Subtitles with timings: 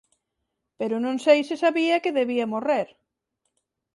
[0.79, 2.87] Pero non sei se sabía que debía morrer…